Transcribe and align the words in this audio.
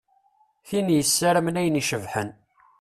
Tin 0.67 0.87
yessaramen 0.91 1.59
ayen 1.59 1.79
icebḥen. 1.81 2.29